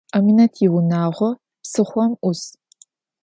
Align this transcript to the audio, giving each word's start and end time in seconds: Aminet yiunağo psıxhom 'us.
Aminet 0.17 0.53
yiunağo 0.63 1.29
psıxhom 1.63 2.11
'us. 2.17 2.41